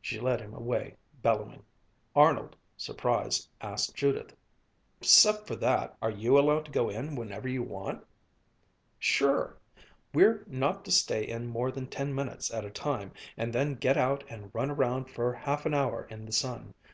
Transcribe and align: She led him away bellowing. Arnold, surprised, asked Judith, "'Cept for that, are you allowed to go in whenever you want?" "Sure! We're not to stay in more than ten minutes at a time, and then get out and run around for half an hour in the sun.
She 0.00 0.18
led 0.18 0.40
him 0.40 0.54
away 0.54 0.96
bellowing. 1.20 1.62
Arnold, 2.16 2.56
surprised, 2.78 3.46
asked 3.60 3.94
Judith, 3.94 4.34
"'Cept 5.02 5.46
for 5.46 5.54
that, 5.56 5.98
are 6.00 6.10
you 6.10 6.38
allowed 6.38 6.64
to 6.64 6.70
go 6.70 6.88
in 6.88 7.14
whenever 7.14 7.46
you 7.46 7.62
want?" 7.62 8.02
"Sure! 8.98 9.58
We're 10.14 10.44
not 10.46 10.82
to 10.86 10.90
stay 10.90 11.28
in 11.28 11.46
more 11.46 11.70
than 11.70 11.88
ten 11.88 12.14
minutes 12.14 12.50
at 12.50 12.64
a 12.64 12.70
time, 12.70 13.12
and 13.36 13.52
then 13.52 13.74
get 13.74 13.98
out 13.98 14.24
and 14.30 14.48
run 14.54 14.70
around 14.70 15.10
for 15.10 15.34
half 15.34 15.66
an 15.66 15.74
hour 15.74 16.06
in 16.08 16.24
the 16.24 16.32
sun. 16.32 16.72